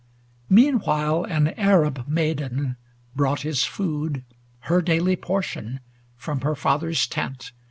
[0.49, 2.75] Meanwhile an Arab maiden
[3.15, 4.23] brought his food,
[4.63, 5.79] 129 Her daily portion,
[6.17, 7.51] from her father's tent.